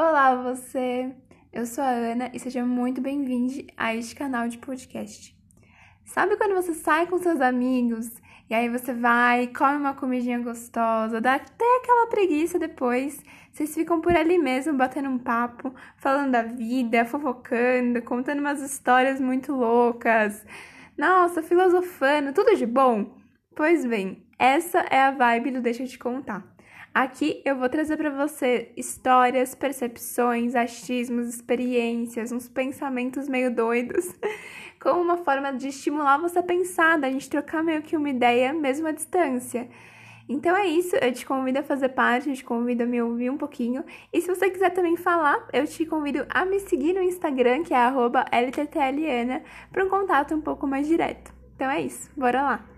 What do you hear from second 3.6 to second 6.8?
a este canal de podcast. Sabe quando você